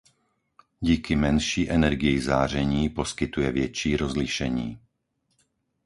[0.81, 4.79] Díky menší energii záření poskytuje větší rozlišení.